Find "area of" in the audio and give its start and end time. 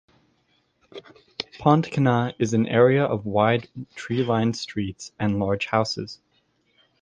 2.67-3.27